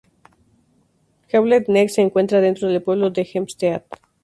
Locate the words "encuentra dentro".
2.01-2.67